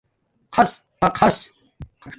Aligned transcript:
خُݽ 0.53 0.71
تا 0.99 1.07
خُݽ 1.17 1.37